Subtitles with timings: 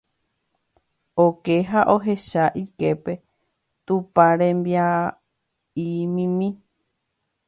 [1.25, 3.13] oke ha ohecha iképe
[3.85, 6.49] tupãrembiguaimimi.